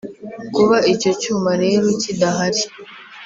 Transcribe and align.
kuba 0.55 0.77
icyo 0.93 1.11
cyuma 1.21 1.51
rero 1.63 1.85
kidahari 2.01 2.63